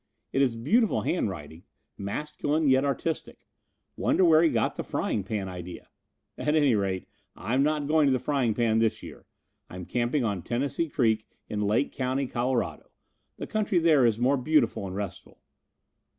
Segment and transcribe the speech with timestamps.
[0.33, 1.61] "It is beautiful handwriting,
[1.95, 3.45] masculine yet artistic.
[3.95, 5.89] Wonder where he got the Frying Pan idea?
[6.39, 9.27] At any rate, I'm not going to the Frying Pan this year
[9.69, 12.89] I'm camping on Tennessee Creek, in Lake County, Colorado.
[13.37, 15.39] The country there is more beautiful and restful.